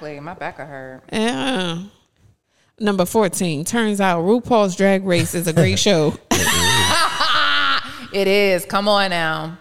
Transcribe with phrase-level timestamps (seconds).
[0.00, 0.20] Exactly.
[0.20, 1.02] My back hurt.
[1.12, 1.82] Yeah.
[2.78, 3.64] Number 14.
[3.66, 6.14] Turns out RuPaul's Drag Race is a great show.
[8.12, 8.64] It is.
[8.64, 9.58] Come on now.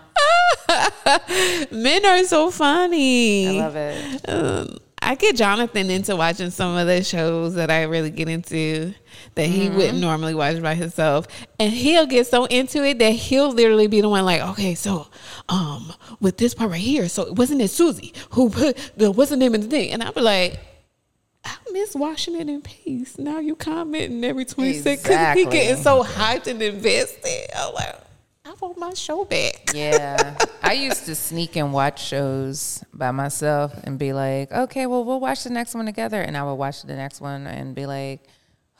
[1.71, 3.59] Men are so funny.
[3.59, 4.29] I love it.
[4.29, 4.77] Um,
[5.09, 8.93] I get Jonathan into watching some of the shows that I really get into
[9.33, 9.75] that he Mm-hmm.
[9.75, 11.25] wouldn't normally watch by himself.
[11.59, 15.07] And he'll get so into it that he'll literally be the one like, okay, so
[15.49, 19.37] um with this part right here, so wasn't it Susie who put the what's the
[19.37, 19.91] name of the thing?
[19.91, 20.59] And I'll be like,
[21.43, 23.17] I miss watching it in peace.
[23.17, 25.07] Now you commenting every 20 seconds.
[25.07, 27.47] 'cause He getting so hyped and invested.
[27.57, 27.95] I'm like,
[28.61, 29.69] want my show back.
[29.73, 30.35] Yeah.
[30.61, 35.19] I used to sneak and watch shows by myself and be like, okay, well, we'll
[35.19, 36.21] watch the next one together.
[36.21, 38.23] And I would watch the next one and be like,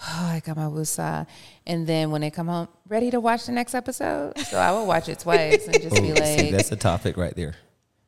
[0.02, 1.26] oh, I got my woosah.
[1.66, 4.38] And then when they come home, ready to watch the next episode?
[4.40, 6.76] So I would watch it twice and just oh, be Oh, see, like, that's a
[6.76, 7.56] topic right there.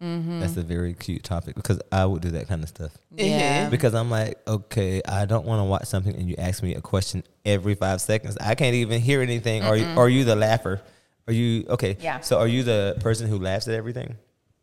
[0.02, 0.40] Mm-hmm.
[0.40, 2.92] That's a very cute topic because I would do that kind of stuff.
[3.12, 3.70] yeah.
[3.70, 6.82] Because I'm like, okay, I don't want to watch something and you ask me a
[6.82, 8.36] question every five seconds.
[8.42, 9.64] I can't even hear anything.
[9.64, 10.82] Are you are you the laugher?
[11.28, 11.98] Are you okay?
[12.02, 12.20] Yeah.
[12.22, 14.16] So are you the person who laughs at everything?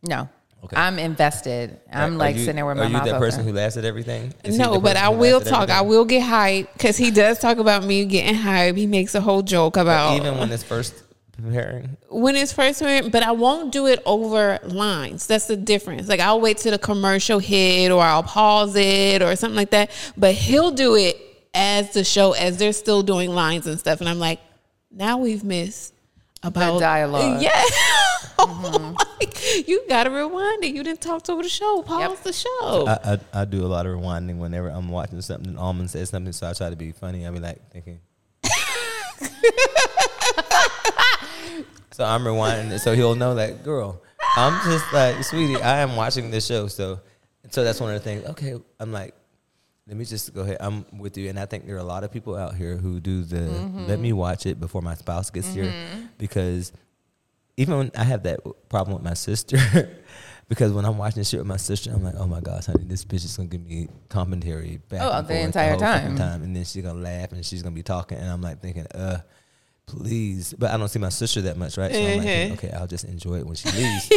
[0.02, 0.28] No.
[0.64, 0.76] Okay.
[0.76, 1.78] I'm invested.
[1.92, 3.20] I'm Are like you- sitting there with Are my you mouth that open.
[3.20, 4.34] person who laughs at everything?
[4.42, 5.70] Is No, but I will talk.
[5.70, 8.76] I will get hyped because he does talk about me getting hyped.
[8.76, 10.94] He makes a whole joke about Even when it's first
[11.40, 11.96] preparing.
[12.10, 15.28] when it's first written, but I won't do it over lines.
[15.28, 16.08] That's the difference.
[16.08, 19.90] Like I'll wait till the commercial hit or I'll pause it or something like that.
[20.16, 21.16] But he'll do it
[21.54, 24.00] as the show, as they're still doing lines and stuff.
[24.00, 24.40] And I'm like,
[24.90, 25.94] now we've missed
[26.42, 27.42] about dialogue.
[27.42, 27.62] Yeah.
[28.40, 28.94] Oh mm-hmm.
[29.20, 30.72] Like, you gotta rewind it.
[30.72, 31.82] You didn't talk over the show.
[31.82, 32.22] Pause Yep.
[32.22, 32.86] the show.
[32.86, 36.10] I, I I do a lot of rewinding whenever I'm watching something and Almond says
[36.10, 37.26] something, so I try to be funny.
[37.26, 37.98] I be like thinking.
[41.90, 44.00] so I'm rewinding it, so he'll know that girl.
[44.36, 47.00] I'm just like, sweetie, I am watching this show, so
[47.50, 48.24] so that's one of the things.
[48.26, 49.14] Okay, I'm like,
[49.88, 50.58] let me just go ahead.
[50.60, 53.00] I'm with you, and I think there are a lot of people out here who
[53.00, 55.74] do the let me watch it before my spouse gets here,
[56.18, 56.72] because
[57.56, 59.56] even when I have that problem with my sister,
[60.48, 63.04] because when I'm watching shit with my sister, I'm like, oh my gosh, honey, this
[63.04, 66.16] bitch is gonna give me commentary back Oh, the entire fucking time.
[66.16, 68.86] time, and then she's gonna laugh and she's gonna be talking, and I'm like thinking,
[68.94, 69.20] uh.
[69.86, 71.90] Please, but I don't see my sister that much, right?
[71.90, 72.52] So I'm like, Mhm.
[72.52, 74.10] okay, I'll just enjoy it when she leaves.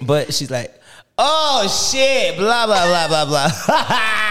[0.00, 0.72] But she's like,
[1.18, 3.50] oh shit, blah blah blah blah blah.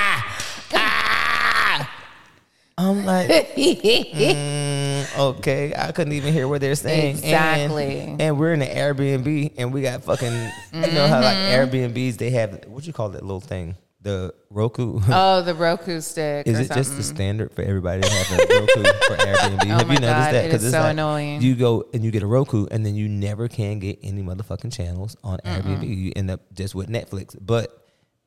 [2.78, 7.17] I'm like, mm, okay, I couldn't even hear what they're saying.
[7.17, 8.16] Exactly.
[8.19, 10.31] And, we're in an Airbnb, and we got fucking,
[10.73, 11.75] you know how like Mm-hmm.
[11.75, 15.00] Airbnbs they have what you call that little thing, the Roku.
[15.09, 16.47] Oh, the Roku stick.
[16.47, 19.63] Is it just the standard for everybody to have a Roku for Airbnb?
[19.66, 20.45] Oh have you noticed God, that?
[20.45, 21.41] it is it's so like annoying.
[21.41, 24.73] You go and you get a Roku, and then you never can get any motherfucking
[24.73, 25.88] channels on Airbnb.
[25.88, 27.35] You end up just with Netflix.
[27.39, 27.78] But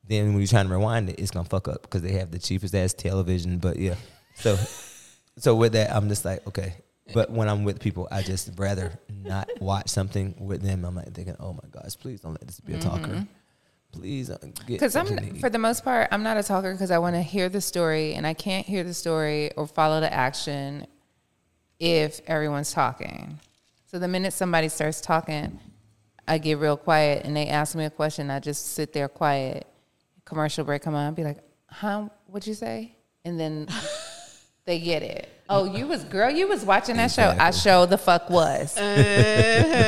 [0.07, 2.39] then when you're trying to rewind it, it's gonna fuck up because they have the
[2.39, 3.57] cheapest ass television.
[3.57, 3.95] But yeah,
[4.37, 4.55] so
[5.37, 6.75] so with that, I'm just like okay.
[7.13, 10.83] But when I'm with people, I just rather not watch something with them.
[10.83, 13.25] I'm like thinking, oh my gosh, please don't let this be a talker.
[13.93, 15.39] Please uh, get Because I'm, something to eat.
[15.39, 18.13] for the most part, I'm not a talker because I want to hear the story,
[18.15, 20.85] and I can't hear the story or follow the action
[21.79, 23.39] if everyone's talking.
[23.85, 25.57] So the minute somebody starts talking,
[26.27, 28.29] I get real quiet, and they ask me a question.
[28.29, 29.65] I just sit there quiet.
[30.25, 32.09] Commercial break come on, I'd be like, "Huh?
[32.25, 33.67] What'd you say?" And then
[34.67, 35.29] they get it.
[35.49, 37.35] Oh, you was girl, you was watching that show.
[37.39, 38.77] I show the fuck was.
[38.77, 38.95] Uh-huh.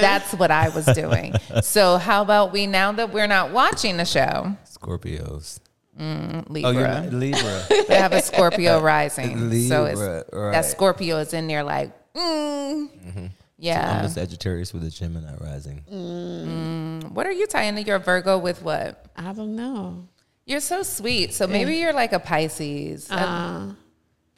[0.02, 1.36] That's what I was doing.
[1.62, 5.60] So how about we now that we're not watching the show, Scorpios.
[5.98, 6.62] Libra.
[6.64, 7.66] Oh, you're not Libra.
[7.70, 9.38] They have a Scorpio rising.
[9.68, 10.66] so it's Libra, that.
[10.66, 12.90] Scorpio is in there like, mm.
[12.90, 13.26] mm-hmm
[13.60, 15.84] yeah I'm a Sagittarius with a Gemini rising.
[15.92, 17.12] Mm.
[17.12, 19.06] What are you tying to your Virgo with what?
[19.16, 20.08] I don't know.
[20.46, 21.34] You're so sweet.
[21.34, 23.12] So maybe you're like a Pisces.
[23.12, 23.74] Uh,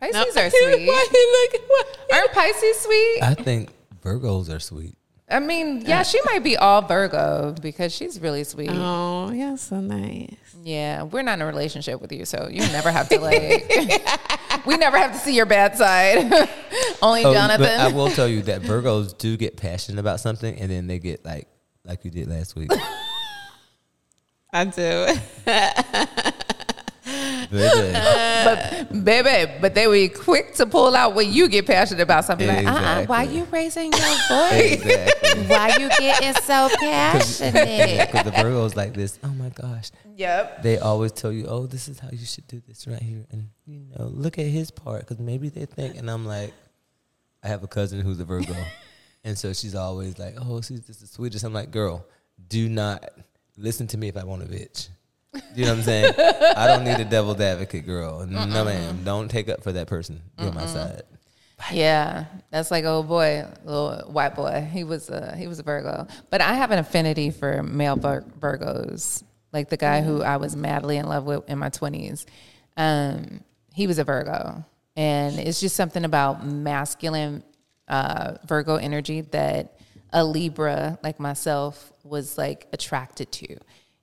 [0.01, 0.41] Pisces no.
[0.41, 0.87] are sweet.
[0.87, 3.19] Why he look- why- Aren't Pisces sweet?
[3.21, 3.69] I think
[4.03, 4.95] Virgos are sweet.
[5.29, 8.69] I mean, yeah, she might be all Virgo because she's really sweet.
[8.69, 10.35] Oh, yeah, so nice.
[10.61, 13.39] Yeah, we're not in a relationship with you, so you never have to like.
[14.65, 16.17] we never have to see your bad side.
[17.01, 17.61] Only Oh, Jonathan.
[17.65, 20.99] But I will tell you that Virgos do get passionate about something, and then they
[20.99, 21.47] get like
[21.85, 22.69] like you did last week.
[24.51, 26.21] I do.
[27.51, 27.91] Baby.
[28.45, 32.47] but baby, but they were quick to pull out when you get passionate about something.
[32.47, 34.71] Like, uh-uh, why you raising your voice?
[34.71, 35.43] exactly.
[35.47, 38.09] why you getting so passionate?
[38.11, 39.19] Because the Virgos like this.
[39.23, 39.91] Oh my gosh.
[40.15, 40.63] yep.
[40.63, 43.49] They always tell you, "Oh, this is how you should do this right here," and
[43.65, 45.97] you know, look at his part because maybe they think.
[45.97, 46.53] And I'm like,
[47.43, 48.55] I have a cousin who's a Virgo,
[49.25, 52.05] and so she's always like, "Oh, she's just the sweetest." I'm like, "Girl,
[52.47, 53.09] do not
[53.57, 54.87] listen to me if I want a bitch."
[55.55, 56.13] You know what I'm saying?
[56.57, 58.25] I don't need a devil's advocate, girl.
[58.25, 59.03] No, ma'am.
[59.03, 60.21] Don't take up for that person.
[60.37, 61.03] Be on my side.
[61.71, 64.67] Yeah, that's like old boy, little white boy.
[64.71, 68.25] He was a he was a Virgo, but I have an affinity for male Vir-
[68.39, 69.23] Virgos.
[69.53, 72.25] Like the guy who I was madly in love with in my twenties,
[72.77, 73.41] um,
[73.73, 77.43] he was a Virgo, and it's just something about masculine
[77.87, 79.77] uh, Virgo energy that
[80.11, 83.57] a Libra like myself was like attracted to.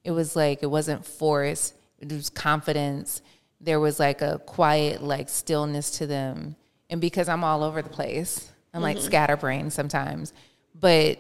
[0.09, 3.23] It was like it wasn't force; it was confidence.
[3.61, 6.57] There was like a quiet like stillness to them
[6.91, 9.07] and because I'm all over the place, I'm like mm-hmm.
[9.07, 10.33] scatterbrained sometimes,
[10.75, 11.19] but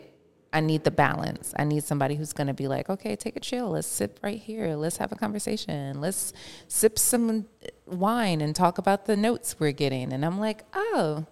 [0.52, 1.52] I need the balance.
[1.56, 3.70] I need somebody who's going to be like, okay, take a chill.
[3.70, 4.76] Let's sit right here.
[4.76, 6.00] Let's have a conversation.
[6.00, 6.32] Let's
[6.68, 7.46] sip some
[7.86, 10.12] wine and talk about the notes we're getting.
[10.12, 11.26] And I'm like, oh,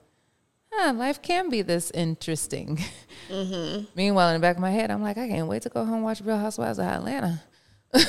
[0.78, 2.78] huh, life can be this interesting.
[3.28, 3.84] Mm-hmm.
[3.94, 5.94] Meanwhile, in the back of my head, I'm like, I can't wait to go home
[5.94, 7.42] and watch Real Housewives of Atlanta.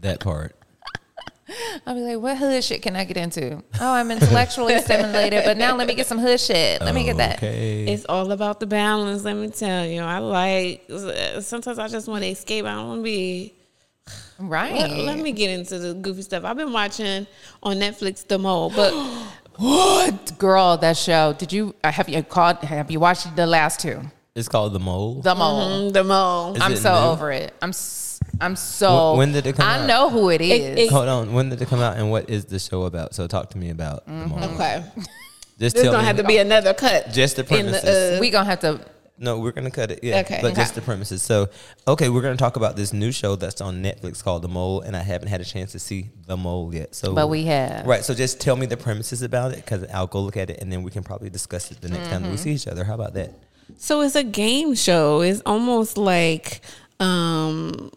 [0.00, 0.54] That part.
[1.86, 3.62] I'll be like, what hood shit can I get into?
[3.80, 6.80] Oh, I'm intellectually stimulated, but now let me get some hood shit.
[6.80, 7.38] Let me get that.
[7.38, 7.86] Okay.
[7.86, 9.24] It's all about the balance.
[9.24, 10.02] Let me tell you.
[10.02, 10.84] I like.
[10.90, 12.66] Uh, sometimes I just want to escape.
[12.66, 13.54] I don't want to be.
[14.38, 14.72] Right.
[14.72, 16.44] Let, let me get into the goofy stuff.
[16.44, 17.26] I've been watching
[17.62, 18.92] on Netflix The Mole, but
[19.58, 20.76] What girl?
[20.78, 21.32] That show?
[21.36, 22.58] Did you uh, have you called?
[22.58, 24.00] Have you watched the last two?
[24.36, 25.20] It's called the mole.
[25.20, 25.90] The Mole.
[25.90, 26.54] mm, The Mole.
[26.54, 27.10] Is I'm so new?
[27.10, 27.52] over it.
[27.60, 29.14] I'm s- I'm so.
[29.14, 29.86] Wh- when did it come I out?
[29.88, 30.78] know who it is.
[30.78, 31.32] it- Hold on.
[31.32, 33.14] When did it come out, and what is the show about?
[33.16, 34.44] So talk to me about the mole.
[34.54, 34.84] Okay.
[35.58, 36.06] Just There's tell gonna me.
[36.06, 37.10] have to be another cut.
[37.12, 37.84] Just the in premises.
[37.84, 38.80] uh, we gonna have to.
[39.20, 40.00] No, we're gonna cut it.
[40.02, 40.38] Yeah, Okay.
[40.40, 41.22] but just the premises.
[41.22, 41.48] So,
[41.86, 44.96] okay, we're gonna talk about this new show that's on Netflix called The Mole, and
[44.96, 46.94] I haven't had a chance to see The Mole yet.
[46.94, 47.86] So, But we have.
[47.86, 48.04] right.
[48.04, 50.72] So, just tell me the premises about it, because I'll go look at it, and
[50.72, 52.36] then we can probably discuss it the next time we Mm-hmm.
[52.36, 52.84] see each other.
[52.84, 53.32] How about that?
[53.76, 55.20] So it's a game show.
[55.20, 56.60] It's almost like
[57.00, 57.90] um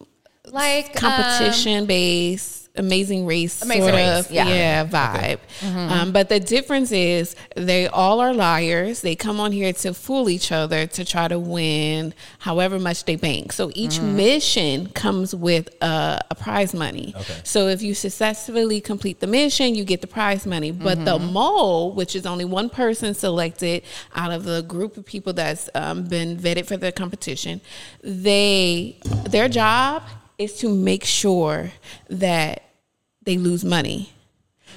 [0.45, 4.47] Like competition based amazing race Amazing sort Race, of yeah.
[4.47, 5.39] yeah, vibe.
[5.63, 9.01] Um, but the difference is they all are liars.
[9.01, 13.15] They come on here to fool each other to try to win however much they
[13.15, 13.51] bank.
[13.51, 17.13] So each mission comes with a, a prize money.
[17.17, 17.41] Okay.
[17.43, 20.71] so if you successfully complete the mission you get the prize money.
[20.71, 23.83] But the mole which is only one person selected
[24.15, 27.61] out of the group of people that's um, been vetted for the competition
[28.03, 28.97] they
[29.29, 30.03] their job
[30.43, 31.71] is to make sure
[32.09, 32.63] that
[33.23, 34.13] they lose money.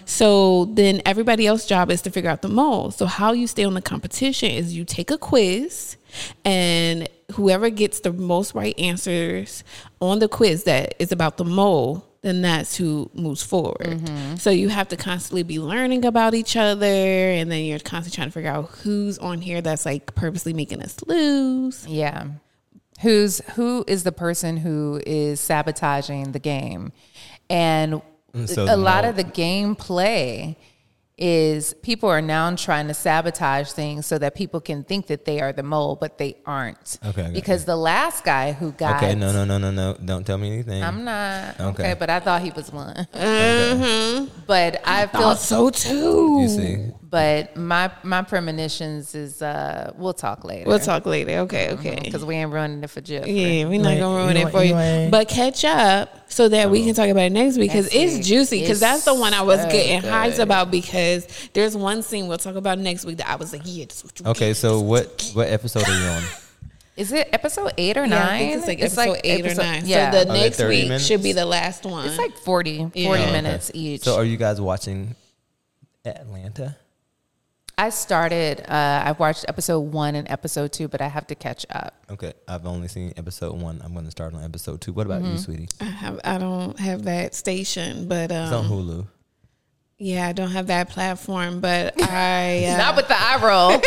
[0.06, 2.90] So then everybody else's job is to figure out the mole.
[2.90, 5.96] So how you stay on the competition is you take a quiz
[6.44, 9.64] and whoever gets the most right answers
[10.00, 13.98] on the quiz that is about the mole, then that's who moves forward.
[13.98, 14.36] Mm-hmm.
[14.36, 18.28] So you have to constantly be learning about each other and then you're constantly trying
[18.28, 21.86] to figure out who's on here that's like purposely making us lose.
[21.86, 22.26] Yeah.
[23.04, 26.92] Who's who is the person who is sabotaging the game?
[27.48, 28.02] And
[28.46, 30.56] so a lot mole- of the gameplay
[31.16, 35.40] is people are now trying to sabotage things so that people can think that they
[35.40, 36.98] are the mole, but they aren't.
[37.06, 39.96] Okay, I got Because the last guy who got Okay, no, no, no, no, no.
[40.04, 40.82] Don't tell me anything.
[40.82, 41.82] I'm not okay.
[41.82, 41.94] Okay.
[41.96, 43.06] but I thought he was one.
[43.14, 44.42] Mm-hmm.
[44.46, 46.40] But I feel Thought so too.
[46.40, 50.68] you see, but my my premonitions is uh we'll talk later.
[50.68, 51.38] We'll talk later.
[51.46, 52.00] Okay, okay.
[52.02, 53.24] because we ain't ruining it for Jeff.
[53.28, 54.70] Yeah, we're not ain't- gonna ruin you it for you.
[54.70, 57.86] you ain't- But catch up so that we can talk about it next week because
[57.94, 58.24] it's week.
[58.24, 58.60] juicy.
[58.62, 62.36] Because that's the one I was so getting hyped about because there's one scene we'll
[62.38, 64.48] talk about next week that I was like, yeah, this is what you okay.
[64.50, 64.56] get.
[64.56, 66.22] So what what episode are you on?
[66.96, 68.58] Is it episode eight or Yeah, nine?
[68.58, 69.82] I think it's like episode eight or nine.
[69.86, 71.06] Yeah, So the Are next week minutes?
[71.06, 72.06] should be the last one.
[72.08, 73.08] it's like 40, 40 Yeah.
[73.08, 73.32] Oh, okay.
[73.32, 74.02] minutes each.
[74.02, 75.14] So are you guys watching
[76.04, 76.76] Atlanta?
[77.76, 78.60] I started.
[78.70, 81.94] Uh, I've watched episode one and episode two, but I have to catch up.
[82.10, 83.80] Okay, I've only seen episode one.
[83.84, 84.92] I'm going to start on episode two.
[84.92, 85.32] What about Mm-hmm.
[85.32, 85.68] you, sweetie?
[85.80, 89.06] I have I don't have that station, but It's on um, Hulu.
[89.98, 91.60] yeah, I don't have that platform.
[91.60, 93.70] But I uh, Not with the eye roll.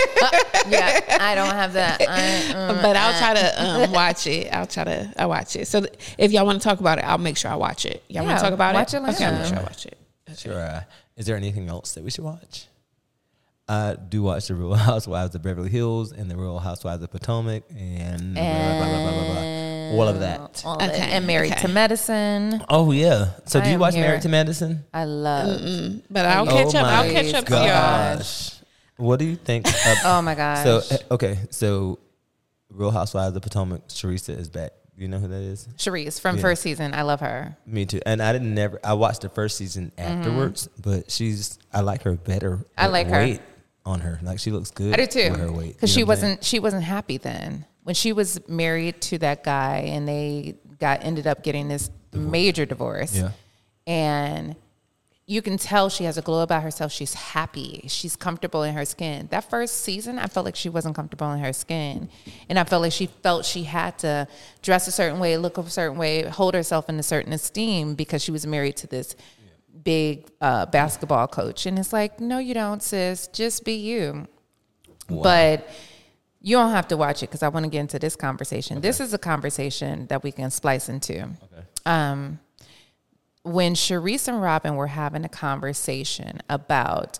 [0.71, 2.01] yeah, I don't have that.
[2.01, 4.53] I, um, but I'll try to um, watch it.
[4.53, 5.65] I'll try to I watch it.
[5.67, 8.03] So th- if y'all want to talk about it, I'll make sure I watch it.
[8.09, 8.97] Y'all want to talk about watch it?
[8.97, 9.97] it Okay, I'll make sure I watch it.
[10.35, 10.59] Sure.
[10.59, 10.81] Uh,
[11.15, 12.67] is there anything else that we should watch?
[13.69, 17.63] I do watch the Real Housewives of Beverly Hills and the Real Housewives of Potomac
[17.69, 20.01] and blah, blah, blah, blah, blah, blah, blah.
[20.01, 20.63] all of that.
[20.65, 20.93] all of it.
[20.93, 21.61] Okay, and married okay.
[21.63, 22.63] to medicine.
[22.69, 23.31] Oh yeah.
[23.45, 24.05] So I do you watch here.
[24.05, 24.85] Married to Medicine?
[24.93, 26.01] I love.
[26.09, 26.85] But I'll Oh catch up.
[26.85, 28.21] I'll catch up to y'all.
[29.05, 29.67] What do you think?
[29.85, 30.63] Of, Oh my gosh.
[30.63, 31.99] so okay, so
[32.69, 34.71] Real Housewives of Potomac, Teresa is back.
[34.97, 35.67] You know who that is?
[35.77, 36.41] Charrisse from Yeah.
[36.41, 36.93] first season.
[36.95, 37.55] I love her.
[37.67, 37.99] Me too.
[38.05, 38.79] And I didn't never.
[38.83, 41.59] I watched the first season afterwards, but she's.
[41.71, 42.51] I like her better.
[42.51, 42.63] Mm-hmm.
[42.77, 43.39] I with like her.
[43.87, 44.19] Weight on her.
[44.21, 44.93] Like she looks good.
[44.93, 45.31] I do too.
[45.31, 46.31] With her weight Because she know what I'm saying?
[46.31, 51.03] wasn't she wasn't happy then when she was married to that guy and they got
[51.03, 53.15] ended up getting this major divorce.
[53.15, 53.31] Yeah.
[53.85, 54.55] And
[55.29, 56.91] you can tell she has a glow about herself.
[56.91, 57.83] She's happy.
[57.87, 59.27] She's comfortable in her skin.
[59.29, 62.07] That first season, I felt like she wasn't comfortable in her skin.
[62.47, 64.27] And I felt like she felt she had to
[64.61, 68.23] dress a certain way, look a certain way, hold herself in a certain esteem because
[68.23, 69.17] she was married to this
[69.83, 71.65] big uh, basketball coach.
[71.65, 73.27] And it's like, no, you don't, sis.
[73.27, 74.27] Just be you.
[75.09, 75.69] But
[76.41, 78.81] you don't have to watch it because I want to get into this conversation.
[78.81, 81.29] This is a conversation that we can splice into.
[81.85, 82.39] Um,
[83.43, 87.19] when Charrisse and Robyn were having a conversation about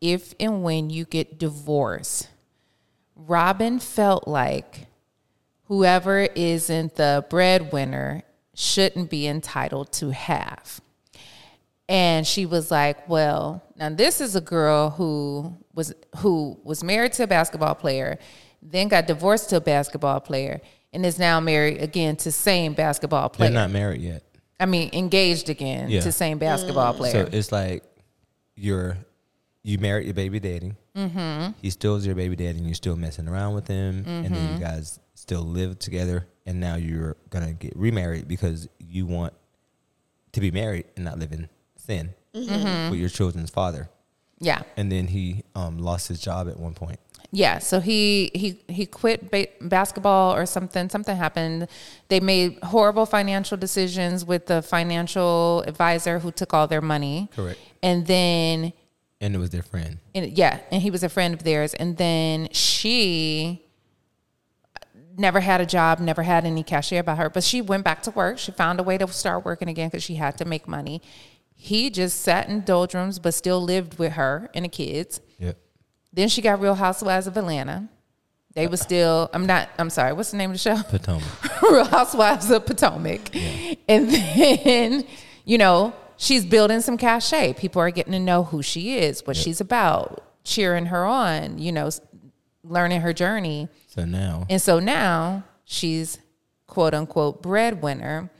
[0.00, 2.28] if and when you get divorced,
[3.16, 4.86] Robyn felt like
[5.64, 8.22] whoever isn't the breadwinner
[8.54, 10.80] shouldn't be entitled to half.
[11.88, 17.12] And she was like, "Well, now this is a girl who was who was married
[17.14, 18.18] to a basketball player,
[18.62, 20.60] then got divorced to a basketball player,
[20.94, 23.50] and is now married again to same basketball player.
[23.50, 24.22] They're not married yet.
[24.58, 26.00] I mean, engaged again Yeah.
[26.00, 27.26] to same basketball player.
[27.26, 27.84] So it's like
[28.56, 28.96] you're
[29.62, 30.72] you married your baby daddy.
[30.96, 31.52] Mm-hmm.
[31.60, 34.32] He still is your baby daddy, and you're still messing around with him, and then
[34.32, 34.54] Mm-hmm.
[34.54, 39.34] you guys still live together, and now you're gonna get remarried because you want
[40.32, 41.32] to be married and not live
[41.88, 42.90] in sin Mm-hmm.
[42.90, 43.88] with your children's father.
[44.40, 46.98] yeah, And then he um, lost his job at one point.
[47.30, 47.60] yeah.
[47.60, 50.88] So he he he quit ba- basketball or something.
[50.88, 51.68] Something happened.
[52.08, 57.28] They made horrible financial decisions with the financial advisor who took all their money.
[57.36, 57.60] Correct.
[57.84, 58.72] And then
[59.20, 59.98] And it was their friend.
[60.12, 61.72] and yeah, and he was a friend of theirs.
[61.74, 63.62] And then she
[65.16, 68.10] never had a job, never had any cachet about her, but she went back to
[68.10, 68.38] work.
[68.38, 71.00] She found a way to start working again because she had to make money.
[71.54, 75.20] He just sat in doldrums, but still lived with her and the kids.
[75.38, 75.58] Yep.
[76.12, 77.88] Then she got Real Housewives of Atlanta.
[78.54, 79.30] They were still.
[79.32, 79.68] I'm not.
[79.78, 80.12] I'm sorry.
[80.12, 80.80] What's the name of the show?
[80.82, 81.62] Potomac.
[81.62, 83.34] Real Housewives of Potomac.
[83.88, 85.04] And then,
[85.44, 87.54] you know, she's building some cachet.
[87.54, 91.72] People are getting to know who she is, what she's about, cheering her on, you
[91.72, 91.90] know,
[92.62, 93.68] learning her journey.
[93.88, 96.18] So now, And so now she's
[96.68, 98.30] quote unquote breadwinner.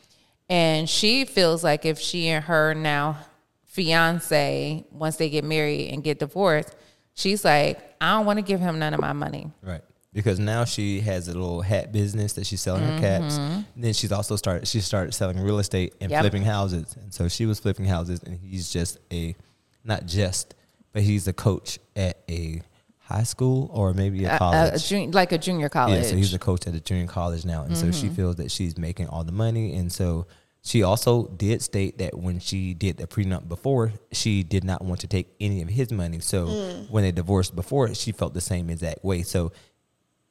[0.55, 3.19] And she feels like if she and her now
[3.65, 6.75] fiance, once they get married and get divorced,
[7.15, 9.51] she's like, I don't want to give him none of my money.
[9.63, 9.83] Right.
[10.13, 13.37] Because now she has a little hat business that she's selling her caps.
[13.37, 16.13] And then she's also started she started selling real estate and Mm-hmm.
[16.13, 16.21] Yep.
[16.23, 16.97] flipping houses.
[17.03, 19.35] And so she was flipping houses and he's just a
[19.83, 20.55] not just,
[20.93, 22.63] but he's a coach at a
[22.99, 24.75] high school or maybe a A- a- college.
[24.75, 26.05] a jun- like a junior college.
[26.05, 28.15] Yeah, so he's a coach at a junior college now, and so she Mm-hmm.
[28.15, 30.27] feels that she's making all the money, and so
[30.65, 35.01] she also did state that when she did the prenup before, she did not want
[35.01, 36.21] to take any of his money.
[36.21, 36.91] So mm.
[36.91, 39.23] when they divorced before, she felt the same exact way.
[39.23, 39.53] So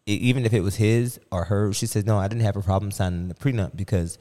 [0.08, 2.92] even if it was his or her, she said, "No, I didn't have a problem
[2.92, 4.18] signing the prenup because."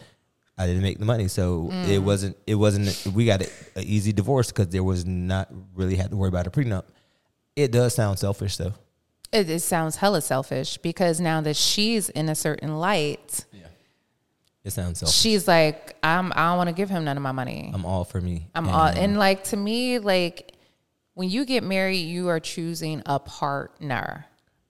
[0.59, 2.05] I didn't make the money, so it mm.
[2.05, 2.37] wasn't.
[2.47, 3.07] It wasn't.
[3.15, 6.51] We got an easy divorce because there was not really had to worry about a
[6.51, 6.85] prenup.
[7.57, 8.75] It does sound selfish, though.
[9.33, 13.47] It, it sounds hella selfish because now that she's in a certain light,
[14.65, 15.17] It sounds selfish.
[15.17, 17.71] she's like, I'm, I don't want to give him none of my money.
[17.75, 18.47] I'm all for me.
[18.55, 20.53] I'm all, and like to me, like
[21.15, 24.27] when you get married, you are choosing a partner.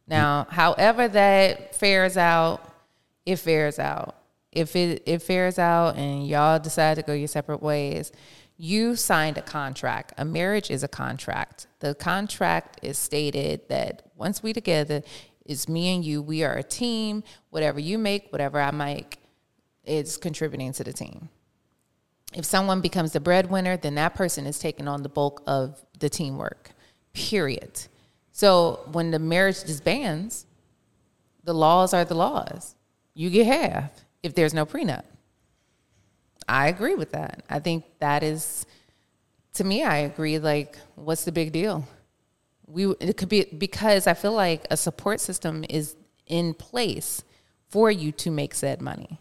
[0.07, 2.73] Now, however that fares out,
[3.25, 4.17] it fares out.
[4.51, 8.13] If it it fares out and y'all decide to go your separate ways,
[8.57, 10.13] you signed a contract.
[10.19, 11.67] A marriage is a contract.
[11.81, 15.03] The contract is stated that once we together,
[15.47, 16.21] it's me and you.
[16.21, 17.25] We are a team.
[17.51, 19.19] Whatever you make, whatever I make,
[19.85, 21.29] is contributing to the team
[22.35, 26.09] if someone becomes the breadwinner, then that person is taking on the bulk of the
[26.09, 26.71] teamwork.
[27.13, 27.87] Period.
[28.33, 30.47] So when the marriage disbands,
[31.45, 32.75] the laws are the laws.
[33.15, 33.91] You get half
[34.23, 35.05] if there's no prenup.
[36.49, 37.45] I agree with that.
[37.51, 38.67] I think that is,
[39.55, 40.39] to me, I agree.
[40.39, 41.87] Like, what's the big deal?
[42.67, 45.95] We it could be because I feel like a support system is
[46.27, 47.23] in place
[47.69, 49.19] for you to make said money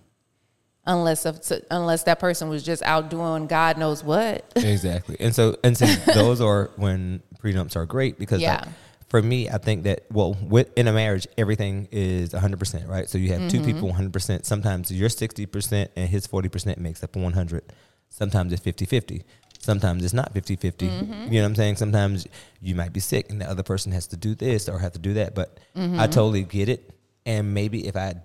[0.86, 4.52] unless of, unless that person was just out doing God knows what.
[4.56, 5.16] exactly.
[5.20, 8.72] And so and so those are when prenups are great because like, Yeah.
[9.10, 13.10] for me, I think that well, with in a marriage, everything is 100 percent, right?
[13.10, 13.66] So you have two Mm-hmm.
[13.66, 14.46] people 100 percent.
[14.46, 17.64] Sometimes your 60 percent and his 40 percent makes up 100.
[18.10, 19.24] Sometimes it's 50 50.
[19.60, 20.88] Sometimes it's not 50 50.
[20.88, 21.14] Mm-hmm.
[21.32, 21.76] You know what I'm saying?
[21.76, 22.26] Sometimes
[22.62, 25.00] you might be sick and the other person has to do this or have to
[25.00, 25.36] do that.
[25.36, 26.00] But Mm-hmm.
[26.00, 26.90] I totally get it.
[27.26, 28.16] And maybe if I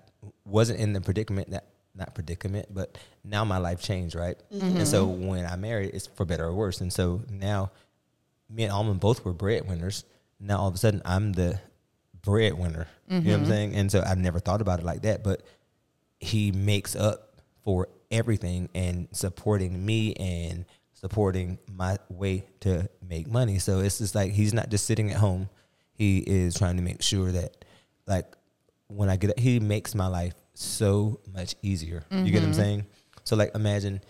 [0.45, 1.65] wasn't in the predicament that
[1.97, 4.37] not predicament, but now my life changed, right?
[4.53, 4.77] Mm-hmm.
[4.77, 6.81] And so when I married, it's for better or worse.
[6.81, 7.71] And so now
[8.49, 10.03] me and Almond both were breadwinners.
[10.39, 11.59] Now all of a sudden I'm the
[12.21, 12.87] breadwinner.
[13.09, 13.49] You know what I'm mm-hmm.
[13.49, 13.75] saying?
[13.75, 15.41] And so I've never thought about it like that, but
[16.19, 23.59] he makes up for everything and supporting me and supporting my way to make money.
[23.59, 25.49] So it's just like he's not just sitting at home.
[25.93, 27.65] He is trying to make sure that
[28.07, 28.25] like
[28.87, 32.03] when I get up he makes my life so much easier.
[32.11, 32.85] You get what I'm saying?
[33.23, 34.01] So like imagine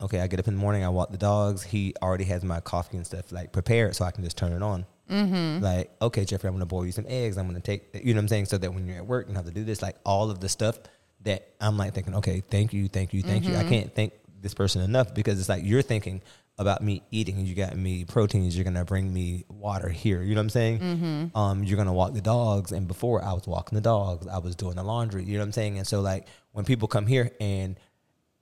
[0.00, 1.62] okay, I get up in the morning, I walk the dogs.
[1.62, 4.62] He already has my coffee and stuff like prepared, so I can just turn it
[4.62, 4.86] on.
[5.10, 5.62] Mm-hmm.
[5.62, 7.38] Like, okay, Jeffrey, I'm gonna boil you some eggs.
[7.38, 9.34] I'm gonna take, you know what I'm saying, so that when you're at work, you
[9.34, 9.82] have to do this.
[9.82, 10.78] Like all of the stuff
[11.22, 13.56] that I'm like thinking, okay, thank you, thank you, thank you.
[13.56, 16.22] I can't thank this person enough because it's like you're thinking
[16.58, 17.44] about me eating.
[17.46, 18.56] You got me proteins.
[18.56, 20.22] You're gonna bring me water here.
[20.22, 21.30] You know what I'm saying?
[21.34, 22.72] Um, you're gonna walk the dogs.
[22.72, 25.24] And before I was walking the dogs, I was doing the laundry.
[25.24, 25.78] You know what I'm saying?
[25.78, 27.78] And so like when people come here and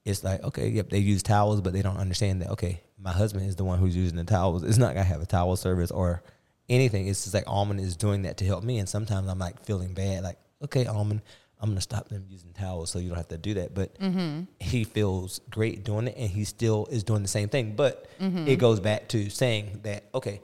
[0.05, 3.47] it's like okay, yep, they use towels, but they don't understand that okay, my husband
[3.47, 4.63] is the one who's using the towels.
[4.63, 6.23] It's not gonna have a towel service or
[6.69, 7.09] anything.
[7.09, 9.95] It's just like Almond is doing that to help me, and sometimes I'm like feeling
[9.95, 11.23] bad, like okay, Almond,
[11.61, 13.75] I'm gonna stop them using towels so you don't have to do that.
[13.75, 14.43] But mm-hmm.
[14.61, 17.75] he feels great doing it, and he still is doing the same thing.
[17.75, 18.47] But mm-hmm.
[18.47, 20.41] it goes back to saying that okay,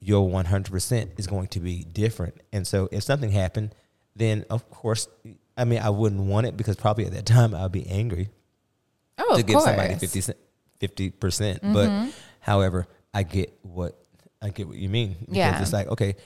[0.00, 3.74] your 100% is going to be different, and so if something happened,
[4.14, 5.08] then of course,
[5.56, 8.30] I mean, I wouldn't want it because probably at that time I'd be angry
[9.18, 9.64] Oh, to give course.
[9.66, 9.94] somebody
[10.80, 11.60] 50 percent.
[11.62, 12.10] But mm-hmm.
[12.40, 13.98] however, I get what
[14.42, 15.62] I get what you mean because Yeah.
[15.62, 16.16] it's like okay,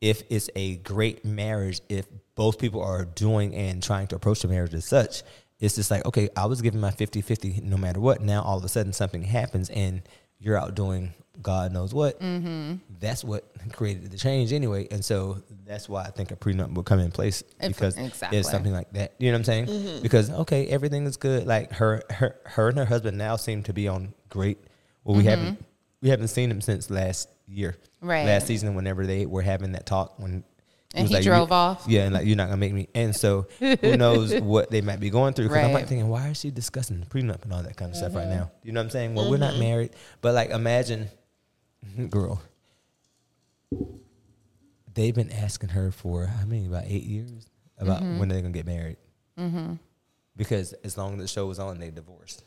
[0.00, 4.48] if it's a great marriage, if both people are doing and trying to approach the
[4.48, 5.22] marriage as such,
[5.58, 8.22] it's just like okay, I was giving my 50-50 no matter what.
[8.22, 10.02] Now all of a sudden something happens and
[10.38, 12.20] you're out doing God knows what.
[12.20, 12.76] Mm-hmm.
[12.98, 16.82] That's what created the change anyway, and so that's why I think a prenup will
[16.82, 18.38] come in place because exactly.
[18.38, 19.14] it's something like that.
[19.18, 19.66] You know what I'm saying?
[19.66, 20.02] Mm-hmm.
[20.02, 21.46] Because okay, everything is good.
[21.46, 24.58] Like her, her, her and her husband now seem to be on great.
[25.04, 25.64] Well, we haven't
[26.02, 27.89] we haven't seen them since last year, Mm-hmm.
[28.00, 28.26] Right.
[28.26, 30.44] Last season, whenever they were having that talk when.
[30.92, 31.84] And was he like, drove off?
[31.86, 32.88] Yeah, and like you're not gonna make me.
[32.96, 35.48] And so who knows what they might be going through?
[35.48, 37.96] Because I'm like thinking, why is she discussing the prenup and all that kind of
[37.96, 38.38] stuff right mm-hmm.
[38.38, 38.50] now?
[38.64, 39.14] You know what I'm saying?
[39.14, 39.60] Well, we're not mm-hmm.
[39.60, 41.08] married, but like imagine,
[42.10, 42.42] girl,
[44.92, 47.46] they've been asking her for I mean about eight years
[47.78, 48.18] about mm-hmm.
[48.18, 48.96] when they're gonna get married.
[50.36, 52.42] Because as long as the show was on, they divorced,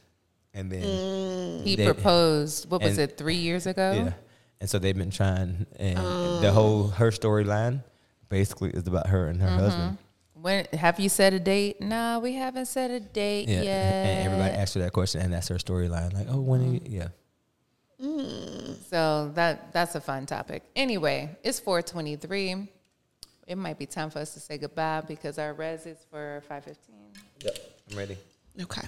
[0.54, 1.44] and then mm.
[1.64, 1.64] Mm.
[1.64, 2.70] He they- proposed.
[2.70, 3.18] What was it?
[3.18, 3.92] Three years ago.
[3.94, 4.14] yeah,
[4.62, 6.52] and so they've been trying, and the oh.
[6.52, 7.84] whole her storyline
[8.30, 9.60] basically is about her and her mm-hmm.
[9.60, 9.98] husband.
[10.34, 11.80] When have you set a date?
[11.80, 14.06] No, we haven't set a date Yeah, yet.
[14.06, 16.14] and everybody asks her that question, and that's her storyline.
[16.14, 16.62] Like, oh, when?
[16.62, 16.80] Are you,
[18.02, 18.72] mm-hmm.
[18.72, 20.64] yeah, So that that's a fun topic.
[20.76, 22.68] Anyway, it's 423.
[23.46, 26.96] It might be time for us to say goodbye because our res is for 515.
[27.44, 27.58] yep,
[27.92, 28.18] I'm ready.
[28.62, 28.88] Okay.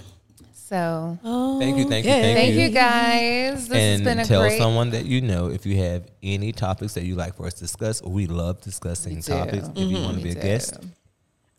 [0.53, 1.19] So
[1.59, 2.61] Thank you, thank you, thank, thank you.
[2.61, 3.67] you guys.
[3.67, 6.51] This has and been a tell great someone that you know if you have any
[6.51, 8.01] topics that you like for us to discuss.
[8.01, 9.33] We love discussing Me too.
[9.33, 9.69] topics.
[9.75, 10.41] If you want to be a too.
[10.41, 10.77] guest,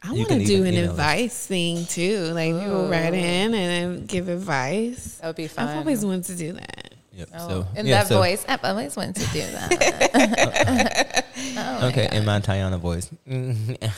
[0.02, 0.90] I want to do an email us.
[0.90, 2.32] advice thing too.
[2.34, 5.18] Like people write in and give advice.
[5.18, 5.68] That would be fun.
[5.68, 6.94] I've always wanted to do that.
[7.16, 7.28] Yep.
[7.34, 11.24] Oh, so in yeah, that so- voice, I've always wanted to do that.
[11.58, 13.10] Oh okay, in my Tayana voice.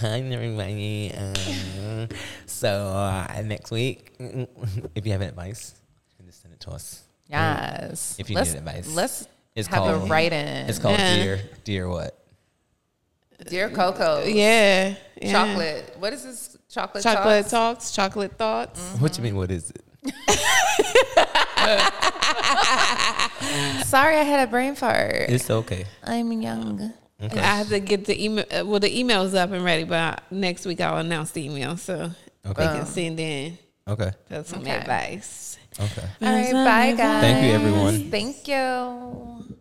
[0.01, 1.13] Hi everybody.
[1.15, 2.09] Um,
[2.47, 4.13] so uh, next week,
[4.95, 5.75] if you have advice,
[6.11, 7.03] you can just send it to us.
[7.29, 8.17] yes.
[8.19, 8.89] If you let's, need advice.
[8.95, 10.69] let's It's have a called- write in.
[10.69, 11.15] It's called Yeah.
[11.17, 12.17] dear, dear what?
[13.49, 14.25] Dear Coco.
[14.25, 14.95] Yeah.
[15.21, 15.33] yeah.
[15.33, 15.97] Chocolate.
[15.99, 16.59] What is this?
[16.69, 17.03] Chocolate.
[17.05, 17.51] Chocolate Talks?
[17.51, 18.81] talks, chocolate thoughts.
[18.99, 19.37] What do you mean?
[19.37, 19.83] What is it?
[23.85, 25.27] Sorry, I had a brain fart.
[25.29, 25.85] It's okay.
[26.05, 26.93] I'm young.
[27.21, 27.39] Okay.
[27.41, 28.45] I have to get the email.
[28.51, 32.11] uh, Well, the email's up and ready, but next week I'll announce the email so
[32.47, 32.67] Okay.
[32.67, 34.11] they can send in Okay.
[34.29, 34.71] That's some Okay.
[34.71, 35.59] advice.
[35.81, 36.07] Okay.
[36.23, 37.21] All right, bye guys.
[37.23, 38.11] Thank you, everyone.
[38.11, 39.57] Thank you.